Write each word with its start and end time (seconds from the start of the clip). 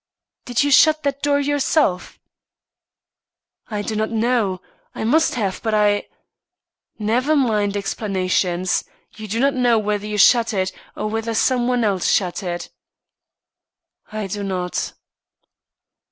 "Did 0.45 0.63
you 0.63 0.71
shut 0.71 1.03
that 1.03 1.21
door 1.21 1.39
yourself?" 1.39 2.17
"I 3.67 3.83
do 3.83 3.95
not 3.95 4.09
know. 4.09 4.59
I 4.95 5.03
must 5.03 5.35
have 5.35 5.61
but 5.61 5.75
I" 5.75 6.07
"Never 7.11 7.35
mind 7.35 7.77
explanations. 7.77 8.83
You 9.15 9.27
do 9.27 9.39
not 9.39 9.53
know 9.53 9.77
whether 9.77 10.07
you 10.07 10.17
shut 10.17 10.55
it, 10.55 10.71
or 10.95 11.05
whether 11.07 11.35
some 11.35 11.67
one 11.67 11.83
else 11.83 12.09
shut 12.09 12.41
it?" 12.41 12.71
"I 14.11 14.25
do 14.25 14.41
not." 14.41 14.93